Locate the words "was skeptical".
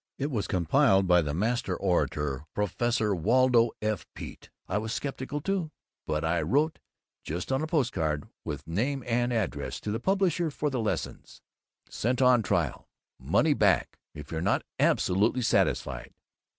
4.79-5.41